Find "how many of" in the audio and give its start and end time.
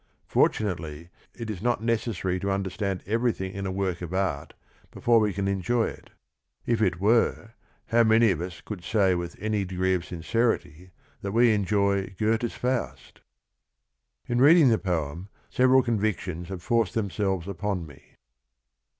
7.85-8.41